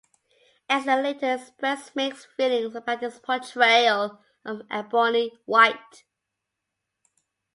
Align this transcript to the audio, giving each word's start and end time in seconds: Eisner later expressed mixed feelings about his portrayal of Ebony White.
Eisner 0.67 0.95
later 0.99 1.35
expressed 1.35 1.95
mixed 1.95 2.25
feelings 2.35 2.73
about 2.73 3.03
his 3.03 3.19
portrayal 3.19 4.19
of 4.43 4.63
Ebony 4.71 5.31
White. 5.45 6.05